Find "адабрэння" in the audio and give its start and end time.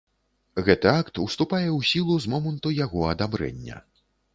3.15-3.89